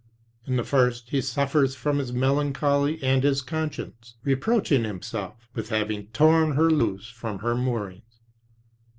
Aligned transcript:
In 0.47 0.55
the 0.55 0.63
first, 0.63 1.11
he 1.11 1.21
suffers 1.21 1.75
from 1.75 1.99
his 1.99 2.11
melancholy 2.11 2.97
and 3.03 3.21
his 3.23 3.43
conscience, 3.43 4.15
reproaching 4.23 4.83
himself 4.83 5.47
with 5.53 5.69
having 5.69 6.07
torn 6.07 6.53
her 6.53 6.71
loose 6.71 7.07
from 7.07 7.37
her 7.45 7.53
moorings. 7.53 8.19